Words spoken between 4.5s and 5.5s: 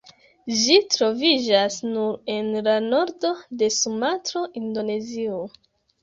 Indonezio.